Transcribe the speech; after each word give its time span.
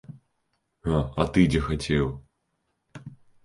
А 1.01 1.27
ты 1.37 1.45
дзе 1.51 1.61
хацеў? 1.69 2.05